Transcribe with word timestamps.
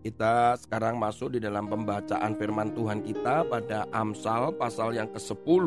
kita 0.00 0.56
sekarang 0.56 0.96
masuk 0.96 1.36
di 1.36 1.44
dalam 1.44 1.68
pembacaan 1.68 2.32
firman 2.40 2.72
Tuhan 2.72 3.04
kita 3.04 3.44
pada 3.44 3.84
Amsal 3.92 4.56
pasal 4.56 4.96
yang 4.96 5.12
ke-10 5.12 5.66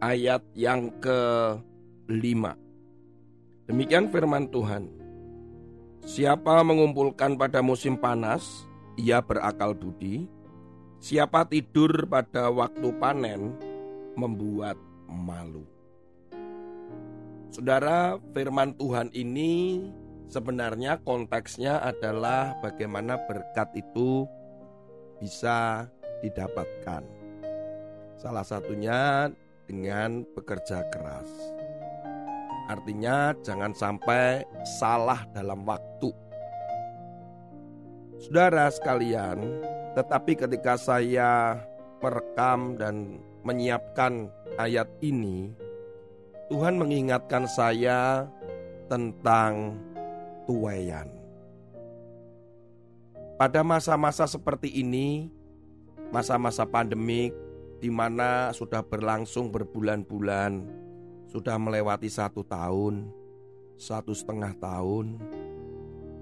ayat 0.00 0.40
yang 0.56 0.88
ke-5. 1.04 2.40
Demikian 3.68 4.08
firman 4.08 4.48
Tuhan. 4.48 4.88
Siapa 6.08 6.64
mengumpulkan 6.64 7.36
pada 7.36 7.60
musim 7.60 8.00
panas, 8.00 8.64
ia 8.96 9.20
berakal 9.20 9.76
budi. 9.76 10.24
Siapa 11.04 11.44
tidur 11.44 12.08
pada 12.08 12.48
waktu 12.48 12.88
panen, 12.96 13.52
membuat 14.16 14.80
malu. 15.04 15.68
Saudara, 17.52 18.16
firman 18.32 18.72
Tuhan 18.72 19.12
ini 19.12 19.84
Sebenarnya 20.30 21.02
konteksnya 21.02 21.82
adalah 21.82 22.54
bagaimana 22.62 23.18
berkat 23.26 23.66
itu 23.74 24.30
bisa 25.18 25.90
didapatkan. 26.22 27.02
Salah 28.14 28.46
satunya 28.46 29.26
dengan 29.66 30.22
bekerja 30.38 30.86
keras. 30.94 31.26
Artinya 32.70 33.34
jangan 33.42 33.74
sampai 33.74 34.46
salah 34.78 35.26
dalam 35.34 35.66
waktu. 35.66 36.14
Saudara 38.22 38.70
sekalian, 38.70 39.66
tetapi 39.98 40.38
ketika 40.38 40.78
saya 40.78 41.58
merekam 41.98 42.78
dan 42.78 43.18
menyiapkan 43.42 44.30
ayat 44.62 44.86
ini, 45.02 45.50
Tuhan 46.54 46.78
mengingatkan 46.78 47.50
saya 47.50 48.30
tentang 48.86 49.74
tuayan. 50.44 51.08
Pada 53.40 53.64
masa-masa 53.64 54.28
seperti 54.28 54.68
ini, 54.68 55.32
masa-masa 56.12 56.68
pandemik 56.68 57.32
di 57.80 57.88
mana 57.88 58.52
sudah 58.52 58.84
berlangsung 58.84 59.48
berbulan-bulan, 59.48 60.60
sudah 61.32 61.56
melewati 61.56 62.12
satu 62.12 62.44
tahun, 62.44 63.08
satu 63.80 64.12
setengah 64.12 64.52
tahun, 64.60 65.16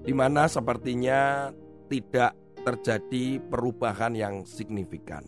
di 0.07 0.15
mana 0.15 0.47
sepertinya 0.47 1.51
tidak 1.91 2.31
terjadi 2.63 3.43
perubahan 3.51 4.15
yang 4.15 4.35
signifikan. 4.47 5.27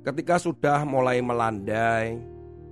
Ketika 0.00 0.40
sudah 0.40 0.88
mulai 0.88 1.20
melandai, 1.20 2.16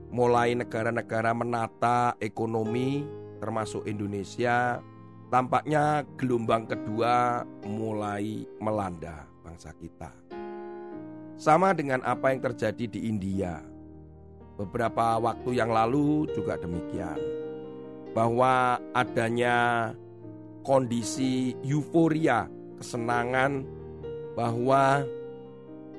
mulai 0.08 0.56
negara-negara 0.56 1.36
menata 1.36 2.16
ekonomi 2.16 3.04
termasuk 3.38 3.86
Indonesia, 3.86 4.82
tampaknya 5.30 6.04
gelombang 6.18 6.66
kedua 6.68 7.42
mulai 7.64 8.44
melanda 8.58 9.24
bangsa 9.42 9.72
kita. 9.78 10.12
Sama 11.38 11.70
dengan 11.70 12.02
apa 12.02 12.34
yang 12.34 12.42
terjadi 12.42 12.84
di 12.90 13.00
India. 13.06 13.62
Beberapa 14.58 15.22
waktu 15.22 15.54
yang 15.54 15.70
lalu 15.70 16.26
juga 16.34 16.58
demikian. 16.58 17.14
Bahwa 18.10 18.82
adanya 18.90 19.94
kondisi 20.66 21.54
euforia, 21.62 22.50
kesenangan 22.82 23.62
bahwa 24.34 25.06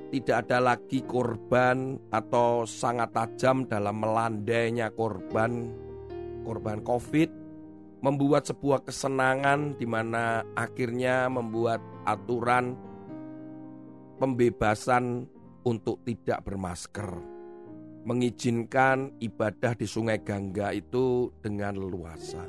tidak 0.10 0.48
ada 0.48 0.60
lagi 0.74 1.06
korban 1.06 2.02
atau 2.10 2.66
sangat 2.66 3.14
tajam 3.14 3.64
dalam 3.70 4.02
melandainya 4.02 4.92
korban 4.92 5.70
korban 6.44 6.84
Covid 6.84 7.30
membuat 8.00 8.48
sebuah 8.48 8.88
kesenangan 8.88 9.76
di 9.76 9.84
mana 9.84 10.44
akhirnya 10.56 11.28
membuat 11.28 11.84
aturan 12.08 12.80
pembebasan 14.20 15.28
untuk 15.68 16.04
tidak 16.08 16.44
bermasker. 16.48 17.08
Mengizinkan 18.08 19.20
ibadah 19.20 19.76
di 19.76 19.84
Sungai 19.84 20.24
Gangga 20.24 20.72
itu 20.72 21.36
dengan 21.44 21.76
leluasa. 21.76 22.48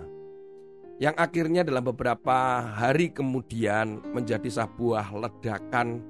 Yang 1.00 1.16
akhirnya 1.16 1.62
dalam 1.66 1.82
beberapa 1.90 2.60
hari 2.62 3.10
kemudian 3.10 4.04
menjadi 4.14 4.46
sebuah 4.46 5.10
ledakan 5.16 6.04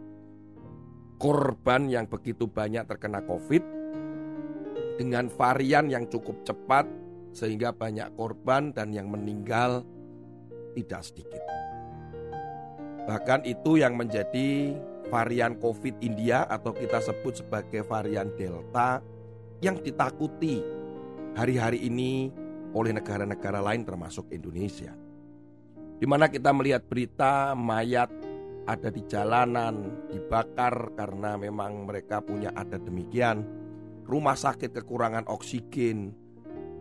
korban 1.17 1.87
yang 1.89 2.05
begitu 2.11 2.51
banyak 2.51 2.85
terkena 2.85 3.23
Covid 3.25 3.63
dengan 5.01 5.33
varian 5.33 5.89
yang 5.89 6.05
cukup 6.11 6.45
cepat 6.45 6.85
sehingga 7.31 7.71
banyak 7.75 8.15
korban 8.19 8.75
dan 8.75 8.91
yang 8.95 9.11
meninggal 9.11 9.87
tidak 10.75 11.03
sedikit. 11.03 11.43
Bahkan 13.07 13.43
itu 13.49 13.81
yang 13.81 13.99
menjadi 13.99 14.77
varian 15.11 15.59
COVID 15.59 15.99
India 15.99 16.47
atau 16.47 16.71
kita 16.71 17.03
sebut 17.03 17.43
sebagai 17.43 17.83
varian 17.83 18.31
Delta 18.39 19.03
yang 19.59 19.83
ditakuti 19.83 20.63
hari-hari 21.35 21.83
ini 21.91 22.31
oleh 22.71 22.95
negara-negara 22.95 23.59
lain 23.59 23.83
termasuk 23.83 24.31
Indonesia. 24.31 24.95
Di 26.01 26.07
mana 26.07 26.31
kita 26.31 26.55
melihat 26.55 26.87
berita 26.87 27.53
mayat 27.53 28.09
ada 28.65 28.89
di 28.89 29.03
jalanan, 29.11 30.07
dibakar 30.09 30.95
karena 30.95 31.35
memang 31.35 31.91
mereka 31.91 32.23
punya 32.23 32.55
adat 32.55 32.87
demikian. 32.87 33.43
Rumah 34.07 34.39
sakit 34.39 34.71
kekurangan 34.81 35.27
oksigen, 35.27 36.15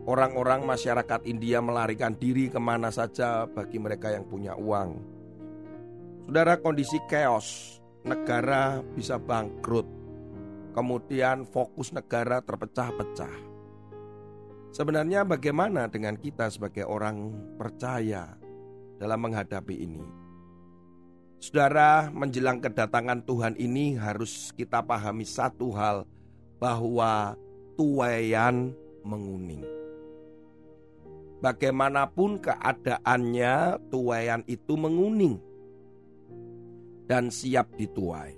Orang-orang 0.08 0.64
masyarakat 0.64 1.28
India 1.28 1.60
melarikan 1.60 2.16
diri 2.16 2.48
ke 2.48 2.56
mana 2.56 2.88
saja 2.88 3.44
bagi 3.44 3.76
mereka 3.76 4.08
yang 4.08 4.24
punya 4.24 4.56
uang. 4.56 4.96
Saudara 6.24 6.56
kondisi 6.56 6.96
chaos, 7.04 7.80
negara 8.00 8.80
bisa 8.96 9.20
bangkrut. 9.20 9.84
Kemudian 10.72 11.44
fokus 11.44 11.92
negara 11.92 12.40
terpecah-pecah. 12.40 13.34
Sebenarnya 14.70 15.26
bagaimana 15.26 15.90
dengan 15.90 16.14
kita 16.14 16.46
sebagai 16.46 16.86
orang 16.86 17.34
percaya 17.58 18.38
dalam 19.02 19.18
menghadapi 19.18 19.74
ini? 19.74 20.04
Saudara, 21.42 22.12
menjelang 22.12 22.62
kedatangan 22.62 23.26
Tuhan 23.26 23.58
ini 23.58 23.98
harus 23.98 24.54
kita 24.54 24.84
pahami 24.84 25.26
satu 25.26 25.72
hal 25.74 26.06
bahwa 26.62 27.34
tuayan 27.74 28.76
menguning. 29.02 29.79
Bagaimanapun 31.40 32.44
keadaannya, 32.44 33.80
tuayan 33.88 34.44
itu 34.44 34.76
menguning 34.76 35.40
dan 37.08 37.32
siap 37.32 37.72
dituai. 37.80 38.36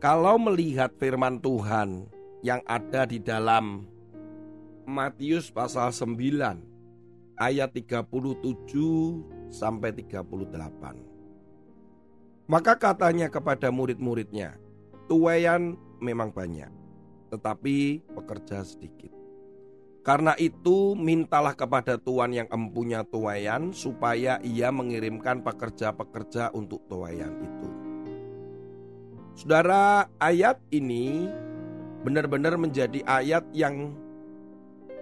Kalau 0.00 0.40
melihat 0.40 0.96
firman 0.96 1.36
Tuhan 1.42 2.08
yang 2.40 2.64
ada 2.64 3.04
di 3.04 3.20
dalam 3.20 3.84
Matius 4.88 5.52
pasal 5.52 5.92
9 5.92 7.36
ayat 7.36 7.68
37 7.76 9.52
sampai 9.52 9.92
38. 9.92 12.48
Maka 12.48 12.80
katanya 12.80 13.28
kepada 13.28 13.68
murid-muridnya, 13.68 14.56
tuayan 15.04 15.76
memang 16.00 16.32
banyak, 16.32 16.72
tetapi 17.28 18.00
pekerja 18.16 18.64
sedikit. 18.64 19.19
Karena 20.00 20.32
itu 20.40 20.96
mintalah 20.96 21.52
kepada 21.52 22.00
Tuhan 22.00 22.32
yang 22.32 22.48
empunya 22.48 23.04
tuayan 23.04 23.76
supaya 23.76 24.40
ia 24.40 24.72
mengirimkan 24.72 25.44
pekerja-pekerja 25.44 26.56
untuk 26.56 26.80
tuayan 26.88 27.36
itu. 27.36 27.68
Saudara, 29.36 30.08
ayat 30.16 30.56
ini 30.72 31.28
benar-benar 32.00 32.56
menjadi 32.56 33.04
ayat 33.04 33.44
yang 33.52 33.92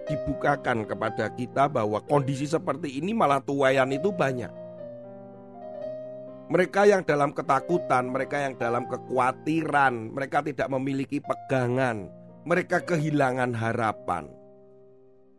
dibukakan 0.03 0.83
kepada 0.83 1.31
kita 1.31 1.71
bahwa 1.71 2.03
kondisi 2.03 2.43
seperti 2.43 2.99
ini 2.99 3.15
malah 3.15 3.39
tuayan 3.39 3.95
itu 3.95 4.11
banyak. 4.11 4.51
Mereka 6.51 6.91
yang 6.91 7.07
dalam 7.07 7.31
ketakutan, 7.31 8.11
mereka 8.11 8.41
yang 8.41 8.59
dalam 8.59 8.83
kekhawatiran, 8.89 10.11
mereka 10.11 10.43
tidak 10.43 10.67
memiliki 10.67 11.23
pegangan, 11.23 12.11
mereka 12.43 12.83
kehilangan 12.83 13.55
harapan 13.55 14.38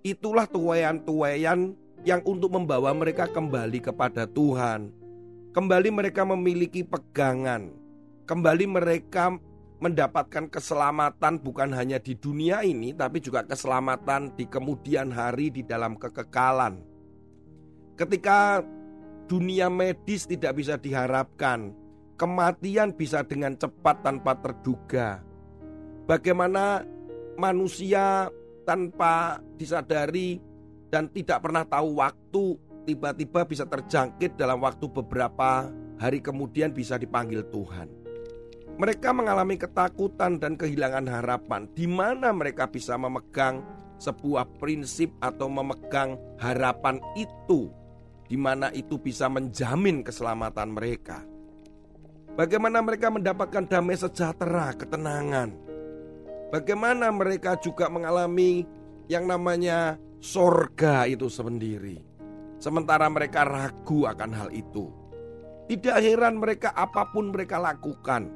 Itulah 0.01 0.49
tuayan-tuayan 0.49 1.77
yang 2.09 2.25
untuk 2.25 2.57
membawa 2.57 2.97
mereka 2.97 3.29
kembali 3.29 3.85
kepada 3.85 4.25
Tuhan. 4.25 4.89
Kembali 5.53 5.93
mereka 5.93 6.25
memiliki 6.25 6.81
pegangan. 6.81 7.69
Kembali 8.25 8.65
mereka 8.65 9.37
mendapatkan 9.77 10.49
keselamatan 10.49 11.37
bukan 11.45 11.77
hanya 11.77 12.01
di 12.01 12.17
dunia 12.17 12.65
ini, 12.65 12.97
tapi 12.97 13.21
juga 13.21 13.45
keselamatan 13.45 14.33
di 14.41 14.49
kemudian 14.49 15.13
hari 15.13 15.53
di 15.53 15.61
dalam 15.61 16.01
kekekalan. 16.01 16.81
Ketika 18.01 18.65
dunia 19.29 19.69
medis 19.69 20.25
tidak 20.25 20.57
bisa 20.57 20.81
diharapkan, 20.81 21.77
kematian 22.17 22.97
bisa 22.97 23.21
dengan 23.21 23.53
cepat 23.53 24.01
tanpa 24.01 24.33
terduga. 24.41 25.21
Bagaimana 26.09 26.89
manusia 27.37 28.33
tanpa 28.71 29.43
disadari 29.59 30.39
dan 30.95 31.11
tidak 31.11 31.43
pernah 31.43 31.67
tahu 31.67 31.99
waktu 31.99 32.55
tiba-tiba 32.87 33.43
bisa 33.43 33.67
terjangkit 33.67 34.39
dalam 34.39 34.63
waktu 34.63 34.87
beberapa 34.87 35.67
hari 35.99 36.23
kemudian 36.23 36.71
bisa 36.71 36.95
dipanggil 36.95 37.43
Tuhan. 37.51 37.91
Mereka 38.79 39.11
mengalami 39.11 39.59
ketakutan 39.59 40.39
dan 40.39 40.55
kehilangan 40.55 41.11
harapan 41.11 41.67
di 41.75 41.91
mana 41.91 42.31
mereka 42.31 42.71
bisa 42.71 42.95
memegang 42.95 43.67
sebuah 43.99 44.47
prinsip 44.63 45.11
atau 45.19 45.51
memegang 45.51 46.15
harapan 46.39 47.03
itu 47.19 47.75
di 48.31 48.39
mana 48.39 48.71
itu 48.71 49.03
bisa 49.03 49.27
menjamin 49.27 50.07
keselamatan 50.07 50.71
mereka. 50.71 51.27
Bagaimana 52.39 52.79
mereka 52.79 53.11
mendapatkan 53.11 53.67
damai 53.67 53.99
sejahtera, 53.99 54.71
ketenangan. 54.79 55.70
Bagaimana 56.51 57.15
mereka 57.15 57.55
juga 57.63 57.87
mengalami 57.87 58.67
yang 59.07 59.31
namanya 59.31 59.95
sorga 60.19 61.07
itu 61.07 61.31
sendiri. 61.31 62.03
Sementara 62.59 63.07
mereka 63.07 63.47
ragu 63.47 64.05
akan 64.05 64.31
hal 64.35 64.51
itu. 64.51 64.91
Tidak 65.71 65.97
heran 66.03 66.43
mereka 66.43 66.75
apa 66.75 67.07
pun 67.15 67.31
mereka 67.31 67.63
lakukan. 67.63 68.27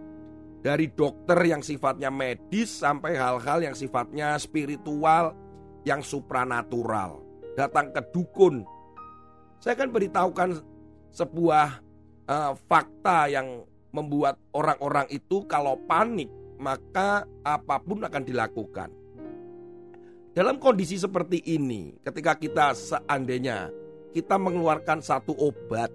Dari 0.64 0.88
dokter 0.94 1.37
yang 1.44 1.61
sifatnya 1.61 2.08
medis 2.08 2.72
sampai 2.81 3.19
hal-hal 3.19 3.61
yang 3.61 3.76
sifatnya 3.76 4.38
spiritual, 4.40 5.37
yang 5.84 6.00
supranatural. 6.00 7.20
Datang 7.58 7.93
ke 7.93 8.00
dukun. 8.14 8.64
Saya 9.61 9.76
akan 9.76 9.90
beritahukan 9.93 10.50
sebuah 11.12 11.66
uh, 12.31 12.52
fakta 12.70 13.28
yang 13.28 13.66
membuat 13.93 14.40
orang-orang 14.56 15.06
itu 15.12 15.44
kalau 15.44 15.76
panik 15.84 16.31
maka 16.58 17.26
apa 17.42 17.76
pun 17.82 18.02
akan 18.04 18.22
dilakukan. 18.22 18.90
Dalam 20.34 20.58
kondisi 20.58 20.98
seperti 20.98 21.38
ini, 21.46 21.94
ketika 22.02 22.34
kita 22.34 22.74
seandainya 22.74 23.70
kita 24.10 24.34
mengeluarkan 24.34 24.98
satu 24.98 25.30
obat, 25.38 25.94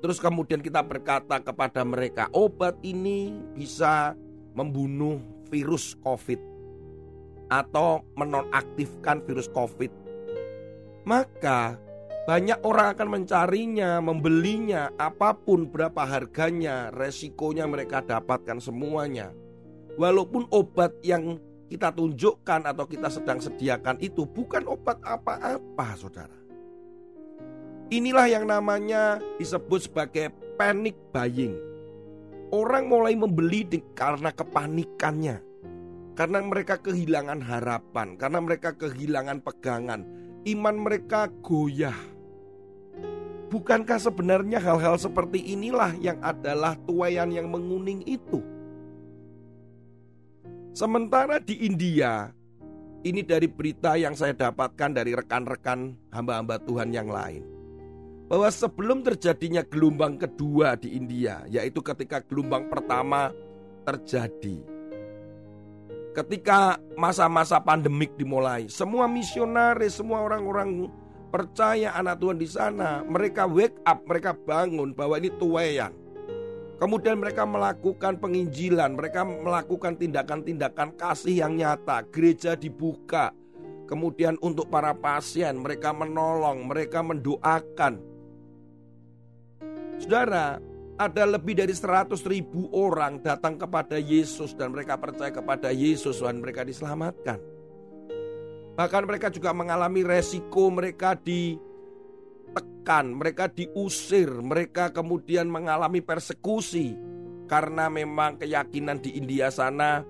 terus 0.00 0.16
kemudian 0.16 0.64
kita 0.64 0.80
berkata 0.80 1.36
kepada 1.40 1.84
mereka, 1.84 2.32
obat 2.32 2.80
ini 2.80 3.36
bisa 3.52 4.16
membunuh 4.56 5.20
virus 5.52 5.92
COVID 6.00 6.40
atau 7.52 8.04
menonaktifkan 8.16 9.24
virus 9.28 9.48
COVID, 9.52 9.92
maka 11.04 11.76
banyak 12.28 12.60
orang 12.60 12.92
akan 12.92 13.08
mencarinya, 13.08 14.04
membelinya, 14.04 14.92
apa 15.00 15.32
pun 15.32 15.64
berapa 15.64 16.04
harganya, 16.04 16.92
resikonya 16.92 17.64
mereka 17.64 18.04
dapatkan 18.04 18.60
semuanya. 18.60 19.32
Walaupun 19.96 20.44
obat 20.52 20.92
yang 21.00 21.40
kita 21.72 21.88
tunjukkan 21.88 22.68
atau 22.68 22.84
kita 22.84 23.08
sedang 23.08 23.40
sediakan 23.40 23.96
itu 24.04 24.28
bukan 24.28 24.68
obat 24.68 25.00
apa-apa, 25.00 25.88
saudara. 25.96 26.36
Inilah 27.88 28.28
yang 28.28 28.44
namanya 28.44 29.24
disebut 29.40 29.88
sebagai 29.88 30.28
panic 30.60 31.00
buying. 31.08 31.56
Orang 32.52 32.92
mulai 32.92 33.16
membeli 33.16 33.64
karena 33.96 34.36
kepanikannya, 34.36 35.40
karena 36.12 36.44
mereka 36.44 36.76
kehilangan 36.76 37.40
harapan, 37.40 38.20
karena 38.20 38.38
mereka 38.44 38.76
kehilangan 38.76 39.40
pegangan, 39.40 40.04
iman 40.44 40.76
mereka 40.76 41.32
goyah 41.40 42.17
Bukankah 43.48 43.96
sebenarnya 43.96 44.60
hal-hal 44.60 45.00
seperti 45.00 45.40
inilah 45.56 45.96
yang 46.04 46.20
adalah 46.20 46.76
tuayan 46.84 47.32
yang 47.32 47.48
menguning 47.48 48.04
itu? 48.04 48.44
Sementara 50.76 51.40
di 51.40 51.64
India, 51.64 52.28
ini 53.08 53.24
dari 53.24 53.48
berita 53.48 53.96
yang 53.96 54.12
saya 54.12 54.36
dapatkan 54.36 54.92
dari 54.92 55.16
rekan-rekan 55.16 55.96
hamba-hamba 56.12 56.60
Tuhan 56.60 56.92
yang 56.92 57.08
lain. 57.08 57.40
Bahwa 58.28 58.52
sebelum 58.52 59.00
terjadinya 59.00 59.64
gelombang 59.64 60.20
kedua 60.20 60.76
di 60.76 60.92
India, 60.92 61.40
yaitu 61.48 61.80
ketika 61.80 62.20
gelombang 62.20 62.68
pertama 62.68 63.32
terjadi. 63.88 64.60
Ketika 66.12 66.76
masa-masa 67.00 67.56
pandemik 67.56 68.12
dimulai, 68.20 68.68
semua 68.68 69.08
misionaris, 69.08 69.96
semua 69.96 70.20
orang-orang 70.20 70.92
percaya 71.28 71.92
anak 71.94 72.20
Tuhan 72.20 72.38
di 72.40 72.48
sana, 72.48 73.04
mereka 73.04 73.44
wake 73.44 73.78
up, 73.84 74.04
mereka 74.08 74.32
bangun 74.32 74.96
bahwa 74.96 75.20
ini 75.20 75.30
tuayan. 75.36 75.92
Kemudian 76.78 77.18
mereka 77.18 77.42
melakukan 77.42 78.22
penginjilan, 78.22 78.94
mereka 78.94 79.26
melakukan 79.26 79.98
tindakan-tindakan 79.98 80.94
kasih 80.94 81.42
yang 81.42 81.58
nyata, 81.58 82.06
gereja 82.06 82.54
dibuka. 82.54 83.34
Kemudian 83.90 84.38
untuk 84.38 84.70
para 84.70 84.94
pasien, 84.94 85.58
mereka 85.58 85.90
menolong, 85.90 86.70
mereka 86.70 87.02
mendoakan. 87.02 87.98
Saudara, 89.98 90.62
ada 90.98 91.24
lebih 91.26 91.58
dari 91.58 91.74
100 91.74 92.22
ribu 92.30 92.70
orang 92.70 93.18
datang 93.18 93.58
kepada 93.58 93.98
Yesus 93.98 94.54
dan 94.54 94.70
mereka 94.70 94.94
percaya 94.94 95.34
kepada 95.34 95.74
Yesus 95.74 96.22
dan 96.22 96.38
mereka 96.38 96.62
diselamatkan. 96.62 97.57
Bahkan 98.78 99.10
mereka 99.10 99.26
juga 99.26 99.50
mengalami 99.50 100.06
resiko 100.06 100.70
mereka 100.70 101.18
ditekan, 101.18 103.10
mereka 103.10 103.50
diusir, 103.50 104.30
mereka 104.38 104.94
kemudian 104.94 105.50
mengalami 105.50 105.98
persekusi 105.98 106.94
karena 107.50 107.90
memang 107.90 108.38
keyakinan 108.38 109.02
di 109.02 109.18
India 109.18 109.50
sana 109.50 110.06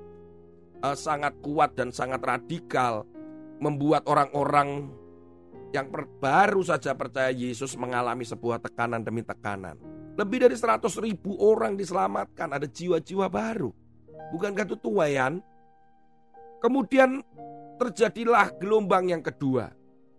uh, 0.85 0.93
sangat 0.93 1.41
kuat 1.41 1.81
dan 1.81 1.97
sangat 1.97 2.21
radikal 2.21 3.09
membuat 3.57 4.05
orang-orang 4.05 4.93
yang 5.73 5.89
baru 6.21 6.61
saja 6.61 6.93
percaya 6.93 7.33
Yesus 7.33 7.73
mengalami 7.73 8.29
sebuah 8.29 8.61
tekanan 8.61 9.01
demi 9.01 9.25
tekanan. 9.25 9.81
Lebih 10.21 10.45
dari 10.45 10.57
100 10.61 10.85
ribu 11.01 11.41
orang 11.41 11.73
diselamatkan, 11.73 12.53
ada 12.53 12.69
jiwa-jiwa 12.69 13.33
baru. 13.33 13.73
Bukankah 14.29 14.69
itu 14.69 14.77
tuayan? 14.77 15.41
Kemudian 16.59 17.23
terjadilah 17.79 18.53
gelombang 18.59 19.15
yang 19.15 19.23
kedua. 19.23 19.71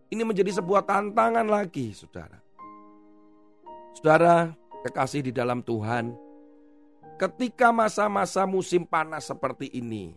Ini 0.09 0.25
menjadi 0.25 0.57
sebuah 0.57 0.87
tantangan 0.89 1.45
lagi, 1.45 1.93
saudara. 1.93 2.39
Saudara, 3.93 4.55
kekasih 4.81 5.29
di 5.29 5.31
dalam 5.35 5.61
Tuhan, 5.61 6.15
ketika 7.19 7.69
masa-masa 7.69 8.47
musim 8.49 8.87
panas 8.87 9.27
seperti 9.27 9.69
ini, 9.75 10.15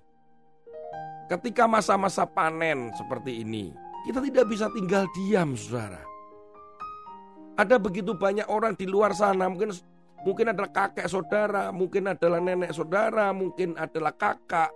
ketika 1.29 1.69
masa-masa 1.69 2.25
panen 2.25 2.95
seperti 2.97 3.45
ini, 3.45 3.75
kita 4.09 4.23
tidak 4.23 4.47
bisa 4.49 4.71
tinggal 4.73 5.05
diam, 5.13 5.59
saudara. 5.59 6.01
Ada 7.59 7.77
begitu 7.77 8.17
banyak 8.17 8.49
orang 8.49 8.73
di 8.73 8.89
luar 8.89 9.13
sana, 9.13 9.45
mungkin 9.45 9.77
mungkin 10.25 10.57
adalah 10.57 10.73
kakek 10.73 11.05
saudara, 11.05 11.69
mungkin 11.69 12.09
adalah 12.09 12.41
nenek 12.41 12.73
saudara, 12.73 13.29
mungkin 13.37 13.77
adalah 13.77 14.17
kakak, 14.17 14.73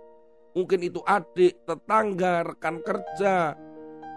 mungkin 0.57 0.81
itu 0.81 1.05
adik, 1.05 1.69
tetangga, 1.69 2.41
rekan 2.41 2.81
kerja, 2.81 3.53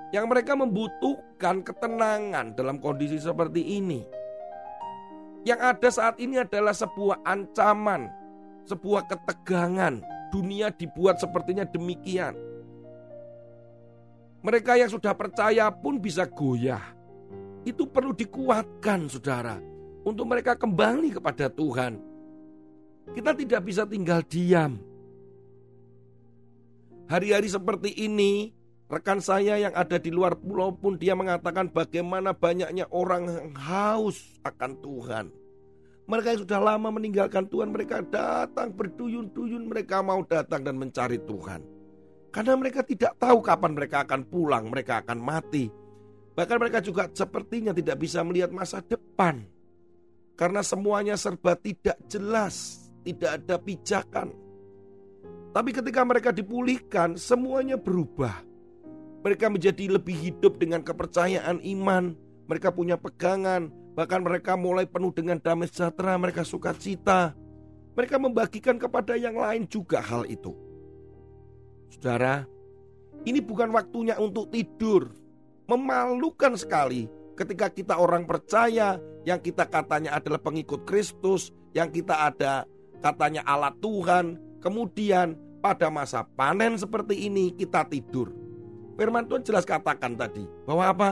yang 0.08 0.24
mereka 0.24 0.56
membutuhkan 0.56 1.60
ketenangan 1.60 2.56
dalam 2.56 2.80
kondisi 2.80 3.20
seperti 3.20 3.76
ini. 3.76 4.00
Yang 5.44 5.60
ada 5.60 5.88
saat 5.92 6.16
ini 6.16 6.40
adalah 6.40 6.72
sebuah 6.72 7.20
ancaman, 7.28 8.08
sebuah 8.64 9.04
ketegangan. 9.04 10.00
Dunia 10.30 10.70
dibuat 10.70 11.18
sepertinya 11.18 11.66
demikian. 11.66 12.38
Mereka 14.46 14.78
yang 14.78 14.86
sudah 14.86 15.10
percaya 15.10 15.68
pun 15.74 15.98
bisa 15.98 16.22
goyah. 16.22 16.80
Itu 17.66 17.90
perlu 17.90 18.14
dikuatkan, 18.14 19.10
saudara, 19.10 19.58
untuk 20.06 20.30
mereka 20.30 20.54
kembali 20.54 21.18
kepada 21.18 21.50
Tuhan. 21.50 21.98
Kita 23.10 23.34
tidak 23.34 23.60
bisa 23.66 23.82
tinggal 23.90 24.22
diam 24.22 24.89
Hari-hari 27.10 27.50
seperti 27.50 27.90
ini, 28.06 28.54
rekan 28.86 29.18
saya 29.18 29.58
yang 29.58 29.74
ada 29.74 29.98
di 29.98 30.14
luar 30.14 30.38
pulau 30.38 30.70
pun 30.70 30.94
dia 30.94 31.18
mengatakan 31.18 31.66
bagaimana 31.66 32.30
banyaknya 32.30 32.86
orang 32.94 33.26
yang 33.26 33.50
haus 33.58 34.38
akan 34.46 34.78
Tuhan. 34.78 35.26
Mereka 36.06 36.26
yang 36.30 36.40
sudah 36.46 36.62
lama 36.62 36.94
meninggalkan 36.94 37.50
Tuhan, 37.50 37.74
mereka 37.74 37.98
datang 38.06 38.70
berduyun-duyun, 38.70 39.66
mereka 39.66 40.06
mau 40.06 40.22
datang 40.22 40.62
dan 40.62 40.78
mencari 40.78 41.18
Tuhan. 41.18 41.66
Karena 42.30 42.54
mereka 42.54 42.86
tidak 42.86 43.18
tahu 43.18 43.42
kapan 43.42 43.74
mereka 43.74 44.06
akan 44.06 44.22
pulang, 44.30 44.70
mereka 44.70 45.02
akan 45.02 45.18
mati. 45.18 45.66
Bahkan 46.38 46.56
mereka 46.62 46.78
juga 46.78 47.10
sepertinya 47.10 47.74
tidak 47.74 47.98
bisa 48.06 48.22
melihat 48.22 48.54
masa 48.54 48.86
depan. 48.86 49.50
Karena 50.38 50.62
semuanya 50.62 51.18
serba 51.18 51.58
tidak 51.58 51.98
jelas, 52.06 52.86
tidak 53.02 53.42
ada 53.42 53.58
pijakan. 53.58 54.30
Tapi 55.50 55.70
ketika 55.74 56.06
mereka 56.06 56.30
dipulihkan, 56.30 57.18
semuanya 57.18 57.74
berubah. 57.74 58.46
Mereka 59.20 59.50
menjadi 59.50 60.00
lebih 60.00 60.16
hidup 60.16 60.56
dengan 60.62 60.80
kepercayaan 60.80 61.60
iman. 61.60 62.14
Mereka 62.46 62.70
punya 62.72 62.96
pegangan, 62.96 63.68
bahkan 63.98 64.22
mereka 64.22 64.54
mulai 64.54 64.86
penuh 64.86 65.10
dengan 65.10 65.42
damai 65.42 65.66
sejahtera. 65.66 66.16
Mereka 66.16 66.46
suka 66.46 66.72
cita, 66.72 67.34
mereka 67.98 68.16
membagikan 68.16 68.78
kepada 68.78 69.18
yang 69.18 69.36
lain 69.36 69.66
juga 69.66 69.98
hal 70.00 70.24
itu. 70.30 70.54
Saudara, 71.90 72.46
ini 73.26 73.42
bukan 73.42 73.74
waktunya 73.74 74.16
untuk 74.16 74.48
tidur. 74.54 75.10
Memalukan 75.66 76.54
sekali 76.54 77.10
ketika 77.34 77.70
kita 77.70 77.94
orang 77.98 78.26
percaya 78.26 78.98
yang 79.26 79.42
kita 79.42 79.66
katanya 79.66 80.16
adalah 80.16 80.40
pengikut 80.40 80.86
Kristus, 80.86 81.52
yang 81.74 81.90
kita 81.90 82.30
ada 82.30 82.64
katanya 83.02 83.44
alat 83.44 83.76
Tuhan, 83.82 84.38
kemudian 84.60 85.34
pada 85.60 85.92
masa 85.92 86.24
panen 86.24 86.76
seperti 86.76 87.28
ini 87.28 87.52
kita 87.52 87.84
tidur. 87.88 88.32
Firman 88.96 89.24
Tuhan 89.28 89.44
jelas 89.44 89.64
katakan 89.64 90.16
tadi 90.16 90.44
bahwa 90.68 90.84
apa? 90.88 91.10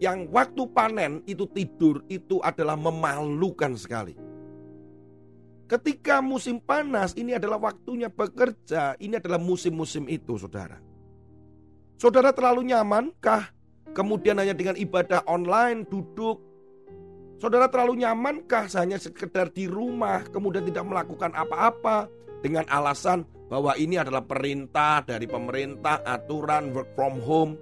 Yang 0.00 0.32
waktu 0.32 0.62
panen 0.72 1.12
itu 1.28 1.44
tidur 1.52 2.00
itu 2.08 2.40
adalah 2.40 2.76
memalukan 2.76 3.76
sekali. 3.76 4.16
Ketika 5.70 6.18
musim 6.18 6.58
panas 6.58 7.14
ini 7.14 7.36
adalah 7.36 7.60
waktunya 7.60 8.10
bekerja, 8.10 8.98
ini 8.98 9.20
adalah 9.20 9.38
musim-musim 9.38 10.08
itu 10.10 10.34
saudara. 10.34 10.82
Saudara 12.00 12.34
terlalu 12.34 12.74
nyamankah? 12.74 13.54
Kemudian 13.94 14.40
hanya 14.40 14.56
dengan 14.56 14.74
ibadah 14.74 15.22
online 15.30 15.86
duduk. 15.86 16.42
Saudara 17.40 17.72
terlalu 17.72 18.04
nyamankah 18.04 18.68
hanya 18.76 19.00
sekedar 19.00 19.48
di 19.48 19.64
rumah 19.64 20.28
kemudian 20.28 20.60
tidak 20.60 20.84
melakukan 20.84 21.32
apa-apa 21.32 22.12
dengan 22.44 22.68
alasan 22.68 23.24
bahwa 23.48 23.72
ini 23.80 23.96
adalah 23.96 24.20
perintah 24.20 25.00
dari 25.00 25.24
pemerintah, 25.24 26.04
aturan 26.04 26.76
work 26.76 26.92
from 26.92 27.16
home. 27.24 27.56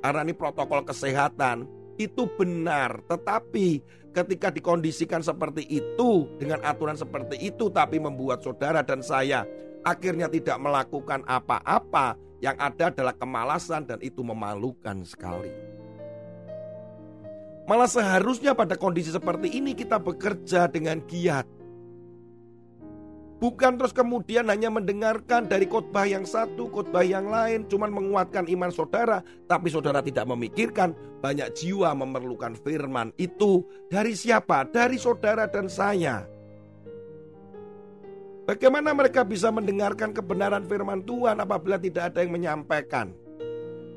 Karena 0.00 0.24
ini 0.24 0.32
protokol 0.32 0.88
kesehatan, 0.88 1.68
itu 2.00 2.24
benar, 2.40 3.04
tetapi 3.12 3.84
ketika 4.16 4.48
dikondisikan 4.48 5.20
seperti 5.20 5.68
itu 5.68 6.32
dengan 6.40 6.64
aturan 6.64 6.96
seperti 6.96 7.44
itu 7.44 7.68
tapi 7.68 8.00
membuat 8.00 8.40
saudara 8.40 8.80
dan 8.80 9.04
saya 9.04 9.44
akhirnya 9.84 10.32
tidak 10.32 10.56
melakukan 10.56 11.20
apa-apa 11.28 12.16
yang 12.40 12.56
ada 12.56 12.88
adalah 12.88 13.12
kemalasan 13.20 13.84
dan 13.84 14.00
itu 14.00 14.24
memalukan 14.24 15.04
sekali. 15.04 15.71
Malah 17.66 17.86
seharusnya 17.86 18.52
pada 18.58 18.74
kondisi 18.74 19.14
seperti 19.14 19.54
ini 19.54 19.72
kita 19.72 19.96
bekerja 20.02 20.66
dengan 20.66 20.98
giat 21.06 21.46
Bukan 23.42 23.74
terus 23.74 23.90
kemudian 23.90 24.46
hanya 24.54 24.70
mendengarkan 24.70 25.50
dari 25.50 25.66
khotbah 25.66 26.06
yang 26.06 26.22
satu, 26.22 26.70
khotbah 26.70 27.02
yang 27.02 27.26
lain, 27.26 27.66
cuman 27.66 27.90
menguatkan 27.90 28.46
iman 28.46 28.70
saudara, 28.70 29.18
tapi 29.50 29.66
saudara 29.66 29.98
tidak 29.98 30.30
memikirkan 30.30 30.94
banyak 31.18 31.50
jiwa 31.50 31.90
memerlukan 31.90 32.54
firman 32.62 33.10
itu 33.18 33.66
dari 33.90 34.14
siapa? 34.14 34.62
Dari 34.70 34.94
saudara 34.94 35.50
dan 35.50 35.66
saya. 35.66 36.22
Bagaimana 38.46 38.94
mereka 38.94 39.26
bisa 39.26 39.50
mendengarkan 39.50 40.14
kebenaran 40.14 40.62
firman 40.62 41.02
Tuhan 41.02 41.42
apabila 41.42 41.82
tidak 41.82 42.14
ada 42.14 42.22
yang 42.22 42.38
menyampaikan? 42.38 43.10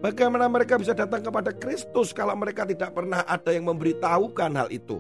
Bagaimana 0.03 0.51
mereka 0.51 0.75
bisa 0.75 0.91
datang 0.91 1.23
kepada 1.23 1.55
Kristus 1.55 2.11
kalau 2.11 2.35
mereka 2.35 2.67
tidak 2.67 2.91
pernah 2.91 3.23
ada 3.23 3.51
yang 3.55 3.67
memberitahukan 3.71 4.51
hal 4.53 4.69
itu? 4.69 4.99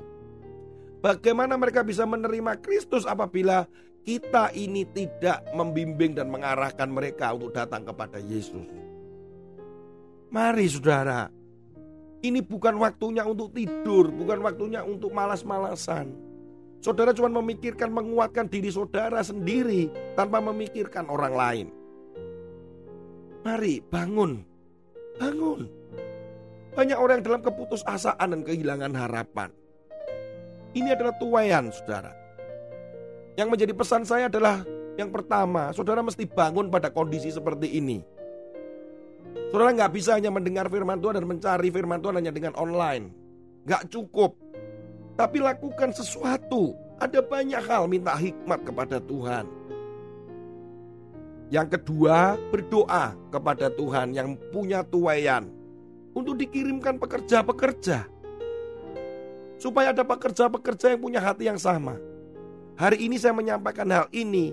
Bagaimana 1.03 1.53
mereka 1.59 1.85
bisa 1.85 2.07
menerima 2.07 2.57
Kristus 2.63 3.05
apabila 3.05 3.69
kita 4.05 4.53
ini 4.53 4.85
tidak 4.93 5.41
membimbing 5.57 6.13
dan 6.13 6.29
mengarahkan 6.29 6.85
mereka 6.89 7.33
untuk 7.33 7.57
datang 7.57 7.81
kepada 7.81 8.21
Yesus. 8.21 8.69
Mari 10.29 10.65
saudara, 10.69 11.29
ini 12.21 12.41
bukan 12.41 12.77
waktunya 12.77 13.25
untuk 13.25 13.53
tidur, 13.53 14.13
bukan 14.13 14.45
waktunya 14.45 14.85
untuk 14.85 15.09
malas-malasan. 15.09 16.13
Saudara 16.85 17.17
cuma 17.17 17.33
memikirkan 17.41 17.89
menguatkan 17.89 18.45
diri 18.45 18.69
saudara 18.69 19.25
sendiri 19.25 19.89
tanpa 20.13 20.37
memikirkan 20.37 21.09
orang 21.09 21.33
lain. 21.33 21.67
Mari 23.41 23.81
bangun, 23.89 24.45
bangun. 25.17 25.67
Banyak 26.75 26.97
orang 26.99 27.21
yang 27.21 27.25
dalam 27.31 27.41
keputusasaan 27.43 28.27
dan 28.35 28.41
kehilangan 28.43 28.91
harapan. 28.93 29.49
Ini 30.75 30.91
adalah 30.91 31.15
tuayan 31.15 31.71
saudara 31.71 32.25
yang 33.35 33.51
menjadi 33.51 33.75
pesan 33.75 34.07
saya 34.07 34.31
adalah 34.31 34.63
yang 34.95 35.11
pertama, 35.11 35.75
saudara 35.75 35.99
mesti 35.99 36.23
bangun 36.23 36.71
pada 36.71 36.87
kondisi 36.87 37.27
seperti 37.27 37.67
ini. 37.67 37.99
Saudara 39.51 39.75
nggak 39.75 39.91
bisa 39.91 40.15
hanya 40.15 40.31
mendengar 40.31 40.71
firman 40.71 41.03
Tuhan 41.03 41.19
dan 41.19 41.27
mencari 41.27 41.67
firman 41.67 41.99
Tuhan 41.99 42.15
hanya 42.23 42.31
dengan 42.31 42.55
online. 42.55 43.11
Nggak 43.67 43.91
cukup. 43.91 44.39
Tapi 45.19 45.43
lakukan 45.43 45.91
sesuatu. 45.91 46.75
Ada 46.95 47.19
banyak 47.19 47.59
hal 47.59 47.91
minta 47.91 48.15
hikmat 48.15 48.63
kepada 48.63 49.03
Tuhan. 49.03 49.51
Yang 51.53 51.77
kedua, 51.79 52.37
berdoa 52.49 53.13
kepada 53.29 53.69
Tuhan 53.69 54.17
yang 54.17 54.33
punya 54.49 54.81
tuayan 54.81 55.49
untuk 56.17 56.37
dikirimkan 56.41 56.97
pekerja-pekerja. 56.97 58.09
Supaya 59.61 59.93
ada 59.93 60.03
pekerja-pekerja 60.03 60.93
yang 60.97 61.01
punya 61.01 61.21
hati 61.23 61.47
yang 61.47 61.55
sama 61.55 61.95
Hari 62.75 63.07
ini 63.07 63.15
saya 63.15 63.31
menyampaikan 63.31 63.87
hal 63.87 64.11
ini. 64.11 64.51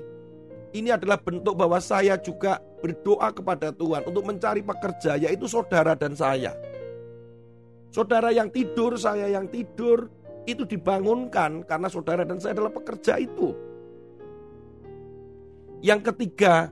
Ini 0.73 0.95
adalah 0.95 1.19
bentuk 1.19 1.59
bahwa 1.59 1.83
saya 1.83 2.15
juga 2.17 2.63
berdoa 2.81 3.35
kepada 3.35 3.75
Tuhan 3.75 4.07
untuk 4.07 4.25
mencari 4.25 4.63
pekerja, 4.63 5.19
yaitu 5.19 5.51
saudara 5.51 5.99
dan 5.99 6.15
saya. 6.15 6.55
Saudara 7.93 8.33
yang 8.33 8.49
tidur, 8.49 8.95
saya 8.97 9.27
yang 9.29 9.51
tidur, 9.51 10.09
itu 10.47 10.65
dibangunkan 10.65 11.67
karena 11.67 11.89
saudara 11.91 12.23
dan 12.25 12.39
saya 12.41 12.57
adalah 12.57 12.73
pekerja 12.73 13.21
itu. 13.21 13.53
Yang 15.83 16.15
ketiga 16.15 16.71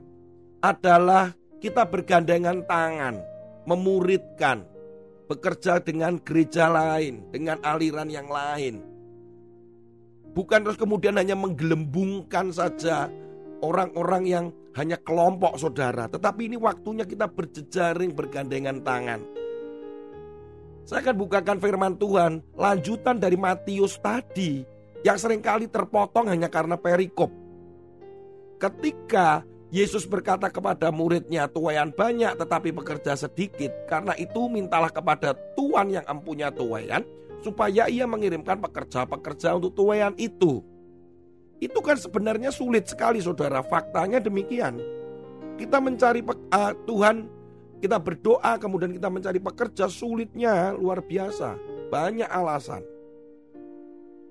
adalah 0.61 1.33
kita 1.57 1.85
bergandengan 1.85 2.63
tangan, 2.69 3.21
memuridkan, 3.65 4.63
bekerja 5.25 5.81
dengan 5.81 6.21
gereja 6.21 6.69
lain, 6.69 7.25
dengan 7.33 7.57
aliran 7.65 8.09
yang 8.09 8.29
lain 8.29 8.91
Bukan 10.31 10.63
terus 10.63 10.79
kemudian 10.79 11.19
hanya 11.19 11.35
menggelembungkan 11.35 12.55
saja 12.55 13.11
orang-orang 13.59 14.23
yang 14.23 14.45
hanya 14.79 14.95
kelompok 14.95 15.59
saudara. 15.59 16.07
Tetapi 16.07 16.47
ini 16.47 16.55
waktunya 16.55 17.03
kita 17.03 17.27
berjejaring 17.27 18.15
bergandengan 18.15 18.79
tangan. 18.79 19.19
Saya 20.87 21.03
akan 21.03 21.15
bukakan 21.19 21.57
firman 21.59 21.93
Tuhan 21.99 22.39
lanjutan 22.55 23.19
dari 23.19 23.35
Matius 23.35 23.99
tadi 23.99 24.63
yang 25.03 25.19
sering 25.19 25.43
kali 25.43 25.67
terpotong 25.67 26.31
hanya 26.31 26.47
karena 26.47 26.79
perikop. 26.79 27.29
Ketika 28.55 29.43
Yesus 29.71 30.03
berkata 30.03 30.51
kepada 30.51 30.91
muridnya, 30.91 31.47
tuayan 31.47 31.95
banyak 31.95 32.35
tetapi 32.35 32.75
pekerja 32.75 33.15
sedikit. 33.15 33.71
Karena 33.87 34.11
itu 34.19 34.51
mintalah 34.51 34.91
kepada 34.91 35.31
Tuhan 35.55 35.95
yang 35.95 36.03
empunya 36.11 36.51
tuayan 36.51 37.07
supaya 37.39 37.87
ia 37.87 38.03
mengirimkan 38.03 38.59
pekerja-pekerja 38.59 39.55
untuk 39.55 39.71
tuayan 39.71 40.11
itu. 40.19 40.59
Itu 41.63 41.79
kan 41.79 41.95
sebenarnya 41.95 42.51
sulit 42.51 42.91
sekali 42.91 43.23
saudara, 43.23 43.63
faktanya 43.63 44.19
demikian. 44.19 44.75
Kita 45.55 45.79
mencari 45.79 46.19
uh, 46.25 46.73
Tuhan, 46.83 47.31
kita 47.79 47.95
berdoa 47.95 48.59
kemudian 48.59 48.91
kita 48.91 49.07
mencari 49.07 49.39
pekerja 49.39 49.87
sulitnya 49.87 50.75
luar 50.75 50.99
biasa, 50.99 51.55
banyak 51.87 52.27
alasan. 52.27 52.83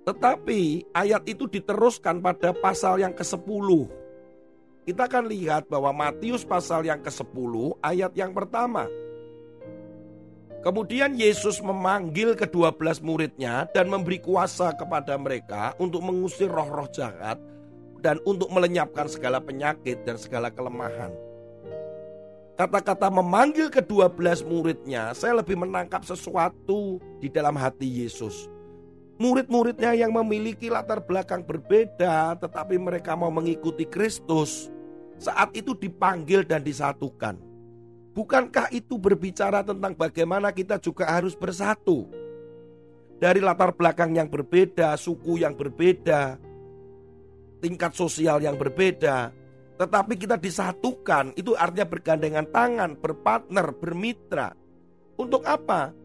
Tetapi 0.05 0.91
ayat 0.93 1.23
itu 1.25 1.49
diteruskan 1.49 2.19
pada 2.19 2.51
pasal 2.53 3.01
yang 3.01 3.15
ke-10. 3.15 4.00
Kita 4.81 5.05
akan 5.05 5.29
lihat 5.29 5.69
bahwa 5.69 5.93
Matius 5.93 6.41
pasal 6.41 6.89
yang 6.89 7.05
ke-10 7.05 7.77
ayat 7.85 8.13
yang 8.17 8.33
pertama. 8.33 8.89
Kemudian 10.61 11.17
Yesus 11.17 11.61
memanggil 11.65 12.37
kedua 12.37 12.69
belas 12.73 13.01
muridnya 13.01 13.65
dan 13.73 13.89
memberi 13.89 14.21
kuasa 14.21 14.77
kepada 14.77 15.17
mereka 15.17 15.73
untuk 15.81 16.05
mengusir 16.05 16.53
roh-roh 16.53 16.89
jahat 16.93 17.41
dan 18.05 18.21
untuk 18.29 18.53
melenyapkan 18.53 19.09
segala 19.09 19.41
penyakit 19.41 20.05
dan 20.05 20.21
segala 20.21 20.53
kelemahan. 20.53 21.13
Kata-kata 22.61 23.09
memanggil 23.09 23.73
kedua 23.73 24.13
belas 24.13 24.45
muridnya, 24.45 25.17
saya 25.17 25.41
lebih 25.41 25.57
menangkap 25.57 26.05
sesuatu 26.05 27.01
di 27.17 27.33
dalam 27.33 27.57
hati 27.57 28.05
Yesus. 28.05 28.53
Murid-muridnya 29.21 29.93
yang 29.93 30.17
memiliki 30.17 30.73
latar 30.73 31.05
belakang 31.05 31.45
berbeda, 31.45 32.41
tetapi 32.41 32.81
mereka 32.81 33.13
mau 33.13 33.29
mengikuti 33.29 33.85
Kristus, 33.85 34.73
saat 35.21 35.53
itu 35.53 35.77
dipanggil 35.77 36.41
dan 36.49 36.65
disatukan. 36.65 37.37
Bukankah 38.17 38.73
itu 38.73 38.97
berbicara 38.97 39.61
tentang 39.61 39.93
bagaimana 39.93 40.57
kita 40.57 40.81
juga 40.81 41.05
harus 41.05 41.37
bersatu? 41.37 42.09
Dari 43.21 43.45
latar 43.45 43.77
belakang 43.77 44.17
yang 44.17 44.33
berbeda, 44.33 44.97
suku 44.97 45.45
yang 45.45 45.53
berbeda, 45.53 46.41
tingkat 47.61 47.93
sosial 47.93 48.41
yang 48.41 48.57
berbeda, 48.57 49.37
Tetapi 49.81 50.13
kita 50.21 50.37
disatukan, 50.37 51.33
itu 51.41 51.57
artinya 51.57 51.89
bergandengan 51.89 52.45
tangan, 52.53 53.01
berpartner, 53.01 53.73
bermitra. 53.73 54.53
Untuk 55.17 55.41
apa? 55.49 55.97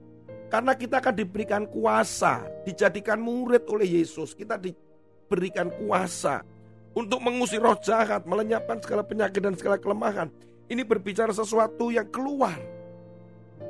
Karena 0.56 0.72
kita 0.72 1.04
akan 1.04 1.16
diberikan 1.20 1.68
kuasa, 1.68 2.48
dijadikan 2.64 3.20
murid 3.20 3.68
oleh 3.68 4.00
Yesus. 4.00 4.32
Kita 4.32 4.56
diberikan 4.56 5.68
kuasa 5.68 6.48
untuk 6.96 7.20
mengusir 7.20 7.60
roh 7.60 7.76
jahat, 7.76 8.24
melenyapkan 8.24 8.80
segala 8.80 9.04
penyakit 9.04 9.44
dan 9.44 9.60
segala 9.60 9.76
kelemahan. 9.76 10.32
Ini 10.72 10.88
berbicara 10.88 11.36
sesuatu 11.36 11.92
yang 11.92 12.08
keluar, 12.08 12.56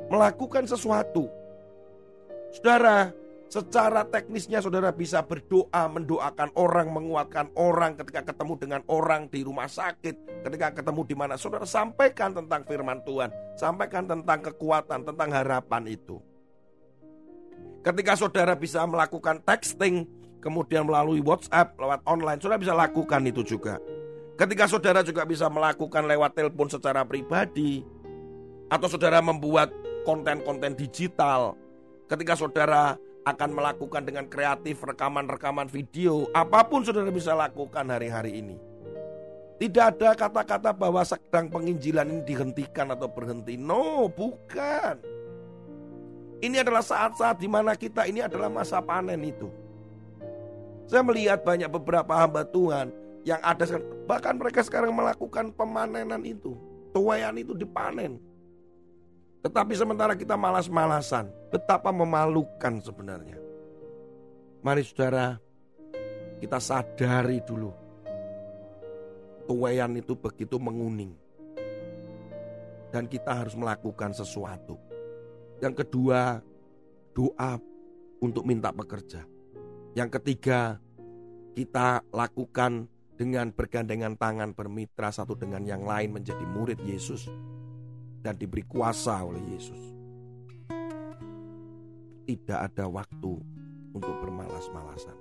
melakukan 0.06 0.70
sesuatu. 0.70 1.26
Saudara, 2.54 3.10
secara 3.50 4.06
teknisnya 4.06 4.62
saudara 4.62 4.94
bisa 4.94 5.26
berdoa, 5.26 5.90
mendoakan 5.90 6.54
orang, 6.54 6.94
menguatkan 6.94 7.50
orang 7.58 7.98
ketika 7.98 8.30
ketemu 8.30 8.62
dengan 8.62 8.80
orang 8.86 9.26
di 9.26 9.42
rumah 9.42 9.66
sakit, 9.66 10.46
ketika 10.46 10.70
ketemu 10.70 11.02
di 11.02 11.18
mana 11.18 11.34
saudara 11.34 11.66
sampaikan 11.66 12.30
tentang 12.30 12.62
firman 12.62 13.02
Tuhan, 13.02 13.34
sampaikan 13.58 14.06
tentang 14.06 14.38
kekuatan, 14.38 15.02
tentang 15.02 15.34
harapan 15.34 15.90
itu. 15.90 16.22
Ketika 17.86 18.18
saudara 18.18 18.58
bisa 18.58 18.82
melakukan 18.82 19.38
texting, 19.46 20.10
kemudian 20.42 20.82
melalui 20.82 21.22
WhatsApp, 21.22 21.78
lewat 21.78 22.02
online, 22.02 22.42
saudara 22.42 22.58
bisa 22.58 22.74
lakukan 22.74 23.22
itu 23.30 23.46
juga. 23.46 23.78
Ketika 24.34 24.66
saudara 24.66 25.06
juga 25.06 25.22
bisa 25.22 25.46
melakukan 25.46 26.02
lewat 26.02 26.34
telepon 26.34 26.66
secara 26.66 27.06
pribadi, 27.06 27.86
atau 28.66 28.90
saudara 28.90 29.22
membuat 29.22 29.70
konten-konten 30.02 30.74
digital, 30.74 31.54
ketika 32.10 32.34
saudara 32.34 32.98
akan 33.22 33.54
melakukan 33.54 34.02
dengan 34.02 34.26
kreatif 34.26 34.82
rekaman-rekaman 34.82 35.70
video, 35.70 36.26
apa 36.34 36.66
pun 36.66 36.82
saudara 36.82 37.14
bisa 37.14 37.38
lakukan 37.38 37.86
hari-hari 37.86 38.42
ini. 38.42 38.58
Tidak 39.62 39.94
ada 39.94 40.18
kata-kata 40.18 40.74
bahwa 40.74 41.06
sedang 41.06 41.46
penginjilan 41.54 42.02
ini 42.10 42.22
dihentikan 42.26 42.90
atau 42.90 43.06
berhenti. 43.06 43.54
No, 43.54 44.10
bukan. 44.10 45.15
Ini 46.40 46.60
adalah 46.60 46.84
saat-saat 46.84 47.40
di 47.40 47.48
mana 47.48 47.72
kita 47.72 48.04
ini 48.04 48.20
adalah 48.20 48.52
masa 48.52 48.84
panen 48.84 49.20
itu. 49.24 49.48
Saya 50.86 51.02
melihat 51.02 51.42
banyak 51.42 51.66
beberapa 51.72 52.12
hamba 52.14 52.44
Tuhan 52.44 52.92
yang 53.26 53.40
ada 53.42 53.64
bahkan 54.06 54.38
mereka 54.38 54.62
sekarang 54.62 54.94
melakukan 54.94 55.50
pemanenan 55.50 56.22
itu. 56.22 56.54
Tuayan 56.94 57.36
itu 57.40 57.52
dipanen. 57.52 58.22
Tetapi 59.42 59.72
sementara 59.76 60.14
kita 60.14 60.38
malas-malasan, 60.38 61.28
betapa 61.50 61.90
memalukan 61.90 62.80
sebenarnya. 62.80 63.38
Mari 64.64 64.82
saudara, 64.82 65.38
kita 66.40 66.58
sadari 66.58 67.38
dulu. 67.44 67.70
Tuayan 69.46 69.94
itu 69.98 70.18
begitu 70.18 70.58
menguning. 70.58 71.14
Dan 72.90 73.06
kita 73.06 73.44
harus 73.44 73.54
melakukan 73.54 74.14
sesuatu. 74.14 74.78
Yang 75.56 75.74
kedua, 75.84 76.44
doa 77.16 77.56
untuk 78.20 78.44
minta 78.44 78.68
pekerja. 78.72 79.24
Yang 79.96 80.20
ketiga, 80.20 80.76
kita 81.56 82.04
lakukan 82.12 82.84
dengan 83.16 83.48
bergandengan 83.48 84.20
tangan 84.20 84.52
bermitra 84.52 85.08
satu 85.08 85.32
dengan 85.32 85.64
yang 85.64 85.88
lain 85.88 86.12
menjadi 86.12 86.44
murid 86.44 86.76
Yesus 86.84 87.24
dan 88.20 88.36
diberi 88.36 88.60
kuasa 88.68 89.24
oleh 89.24 89.40
Yesus. 89.48 89.96
Tidak 92.28 92.58
ada 92.60 92.84
waktu 92.92 93.32
untuk 93.96 94.14
bermalas-malasan. 94.20 95.16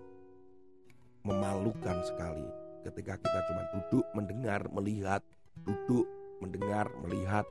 Memalukan 1.24 2.04
sekali 2.04 2.44
ketika 2.84 3.16
kita 3.16 3.40
cuma 3.48 3.64
duduk, 3.72 4.06
mendengar, 4.12 4.62
melihat, 4.76 5.24
duduk, 5.64 6.04
mendengar, 6.44 6.92
melihat 7.00 7.48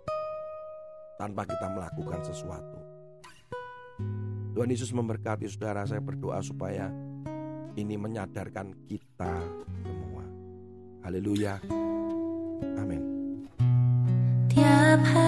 tanpa 1.19 1.47
kita 1.47 1.67
melakukan 1.71 2.21
sesuatu. 2.25 2.79
Tuhan 4.55 4.71
Yesus 4.71 4.95
memberkati 4.95 5.51
saudara 5.51 5.83
saya 5.83 5.99
berdoa 5.99 6.39
supaya 6.39 6.87
ini 7.75 7.99
menyadarkan 7.99 8.87
kita 8.87 9.35
semua. 9.83 10.25
Haleluya. 11.03 11.59
Amin. 12.79 13.03
Tiap 14.47 15.03
hari 15.03 15.24